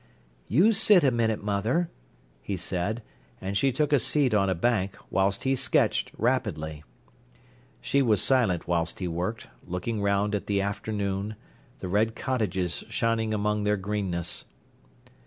"You 0.47 0.71
sit 0.71 1.03
a 1.03 1.11
minute, 1.11 1.43
mother," 1.43 1.87
he 2.41 2.57
said, 2.57 3.03
and 3.39 3.55
she 3.55 3.71
took 3.71 3.93
a 3.93 3.99
seat 3.99 4.33
on 4.33 4.49
a 4.49 4.55
bank, 4.55 4.97
whilst 5.11 5.43
he 5.43 5.55
sketched 5.55 6.11
rapidly. 6.17 6.83
She 7.81 8.01
was 8.01 8.19
silent 8.19 8.67
whilst 8.67 8.97
he 8.97 9.07
worked, 9.07 9.45
looking 9.63 10.01
round 10.01 10.33
at 10.33 10.47
the 10.47 10.59
afternoon, 10.59 11.35
the 11.81 11.87
red 11.87 12.15
cottages 12.15 12.83
shining 12.89 13.31
among 13.31 13.63
their 13.63 13.77
greenness. 13.77 14.45